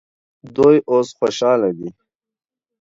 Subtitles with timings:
[0.55, 1.89] دوی اوس خوشحاله دي.